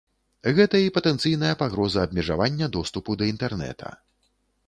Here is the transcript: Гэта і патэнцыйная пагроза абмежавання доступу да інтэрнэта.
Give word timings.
Гэта 0.59 0.79
і 0.85 0.93
патэнцыйная 0.95 1.51
пагроза 1.59 2.07
абмежавання 2.09 2.71
доступу 2.79 3.19
да 3.23 3.29
інтэрнэта. 3.35 3.93